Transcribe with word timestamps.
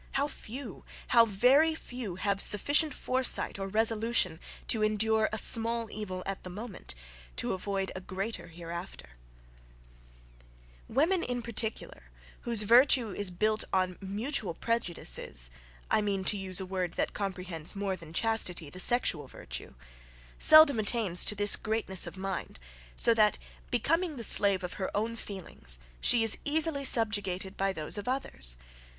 How 0.13 0.27
few! 0.27 0.83
how 1.09 1.25
very 1.25 1.75
few! 1.75 2.15
have 2.15 2.41
sufficient 2.41 2.91
foresight 2.91 3.59
or 3.59 3.67
resolution, 3.67 4.39
to 4.67 4.81
endure 4.81 5.29
a 5.31 5.37
small 5.37 5.91
evil 5.91 6.23
at 6.25 6.41
the 6.43 6.49
moment, 6.49 6.95
to 7.35 7.53
avoid 7.53 7.91
a 7.95 8.01
greater 8.01 8.47
hereafter. 8.47 9.11
Woman 10.87 11.21
in 11.21 11.43
particular, 11.43 12.05
whose 12.39 12.63
virtue* 12.63 13.11
is 13.11 13.29
built 13.29 13.63
on 13.71 13.99
mutual 14.01 14.55
prejudices, 14.55 15.51
seldom 15.91 16.07
attains 16.23 16.57
to 16.65 16.89
this 21.35 21.55
greatness 21.55 22.07
of 22.07 22.17
mind; 22.17 22.59
so 22.97 23.13
that, 23.13 23.37
becoming 23.69 24.15
the 24.15 24.23
slave 24.23 24.63
of 24.63 24.73
her 24.73 24.89
own 24.97 25.15
feelings, 25.15 25.77
she 25.99 26.23
is 26.23 26.39
easily 26.43 26.83
subjugated 26.83 27.55
by 27.55 27.71
those 27.71 27.99
of 27.99 28.07
others. 28.07 28.57